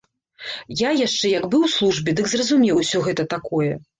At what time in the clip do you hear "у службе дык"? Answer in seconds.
1.67-2.31